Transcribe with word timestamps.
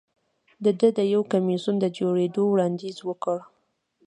ده 0.63 0.71
د 0.97 0.99
یو 1.13 1.21
کمېسیون 1.31 1.75
د 1.79 1.85
جوړېدو 1.97 2.41
وړاندیز 2.49 2.97
وکړ. 3.09 3.37